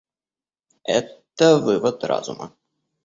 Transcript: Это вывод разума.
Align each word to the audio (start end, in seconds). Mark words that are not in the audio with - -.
Это 0.99 1.59
вывод 1.59 2.03
разума. 2.05 2.51